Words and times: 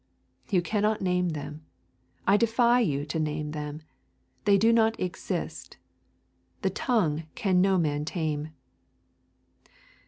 You 0.49 0.63
cannot 0.63 1.03
name 1.03 1.29
them. 1.29 1.63
I 2.25 2.35
defy 2.35 2.79
you 2.79 3.05
to 3.05 3.19
name 3.19 3.51
them. 3.51 3.83
They 4.45 4.57
do 4.57 4.73
not 4.73 4.99
exist. 4.99 5.77
The 6.63 6.71
tongue 6.71 7.27
can 7.35 7.61
no 7.61 7.77
man 7.77 8.03
tame. 8.05 8.49